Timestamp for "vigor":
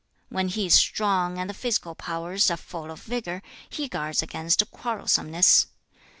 3.03-3.43